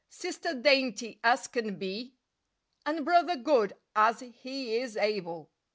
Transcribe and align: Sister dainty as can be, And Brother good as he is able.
Sister 0.09 0.55
dainty 0.55 1.19
as 1.23 1.45
can 1.45 1.75
be, 1.77 2.15
And 2.87 3.05
Brother 3.05 3.35
good 3.35 3.73
as 3.95 4.21
he 4.21 4.77
is 4.77 4.97
able. 4.97 5.51